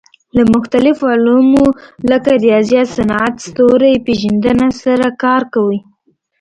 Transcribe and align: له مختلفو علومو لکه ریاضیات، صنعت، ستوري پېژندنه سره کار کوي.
له 0.35 0.43
مختلفو 0.55 1.03
علومو 1.13 1.65
لکه 2.09 2.31
ریاضیات، 2.45 2.87
صنعت، 2.97 3.33
ستوري 3.47 3.93
پېژندنه 4.05 4.67
سره 4.83 5.07
کار 5.23 5.41
کوي. 5.53 5.79